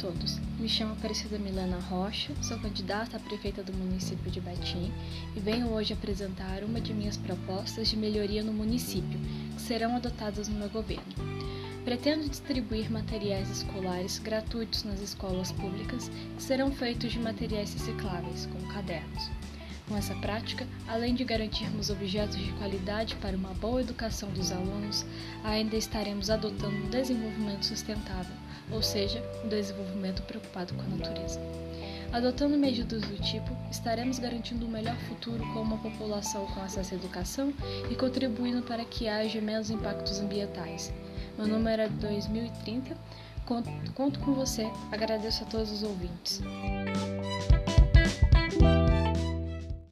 todos. 0.00 0.38
Me 0.60 0.68
chamo 0.68 0.92
Aparecida 0.92 1.38
Milena 1.38 1.78
Rocha, 1.78 2.32
sou 2.40 2.56
candidata 2.58 3.16
a 3.16 3.20
prefeita 3.20 3.64
do 3.64 3.72
município 3.72 4.30
de 4.30 4.40
Betim 4.40 4.92
e 5.34 5.40
venho 5.40 5.68
hoje 5.72 5.92
apresentar 5.92 6.62
uma 6.62 6.80
de 6.80 6.94
minhas 6.94 7.16
propostas 7.16 7.88
de 7.88 7.96
melhoria 7.96 8.44
no 8.44 8.52
município, 8.52 9.18
que 9.56 9.60
serão 9.60 9.96
adotadas 9.96 10.46
no 10.48 10.56
meu 10.56 10.70
governo. 10.70 11.12
Pretendo 11.84 12.28
distribuir 12.28 12.90
materiais 12.90 13.50
escolares 13.50 14.20
gratuitos 14.20 14.84
nas 14.84 15.00
escolas 15.00 15.50
públicas, 15.50 16.08
que 16.36 16.42
serão 16.42 16.70
feitos 16.70 17.12
de 17.12 17.18
materiais 17.18 17.72
recicláveis, 17.74 18.46
como 18.46 18.72
cadernos. 18.72 19.30
Com 19.88 19.96
essa 19.96 20.14
prática, 20.16 20.66
além 20.86 21.14
de 21.14 21.24
garantirmos 21.24 21.90
objetos 21.90 22.36
de 22.36 22.52
qualidade 22.54 23.16
para 23.16 23.36
uma 23.36 23.54
boa 23.54 23.80
educação 23.80 24.28
dos 24.30 24.52
alunos, 24.52 25.04
ainda 25.44 25.76
estaremos 25.76 26.30
adotando 26.30 26.76
um 26.76 26.90
desenvolvimento 26.90 27.66
sustentável, 27.66 28.34
ou 28.70 28.82
seja, 28.82 29.22
um 29.44 29.48
desenvolvimento 29.48 30.22
preocupado 30.22 30.74
com 30.74 30.82
a 30.82 30.96
natureza. 30.96 31.40
Adotando 32.12 32.56
medidas 32.56 33.02
do 33.02 33.16
tipo, 33.22 33.56
estaremos 33.70 34.18
garantindo 34.18 34.64
um 34.64 34.70
melhor 34.70 34.96
futuro 35.08 35.44
com 35.52 35.60
uma 35.60 35.76
população 35.78 36.46
com 36.46 36.60
acesso 36.62 36.94
à 36.94 36.96
educação 36.96 37.52
e 37.90 37.94
contribuindo 37.94 38.62
para 38.62 38.84
que 38.84 39.08
haja 39.08 39.40
menos 39.40 39.70
impactos 39.70 40.20
ambientais. 40.20 40.92
Meu 41.36 41.46
número 41.46 41.82
é 41.82 41.88
2030. 41.88 42.96
Conto, 43.44 43.70
conto 43.94 44.18
com 44.20 44.34
você. 44.34 44.66
Agradeço 44.90 45.44
a 45.44 45.46
todos 45.46 45.70
os 45.70 45.82
ouvintes. 45.82 46.40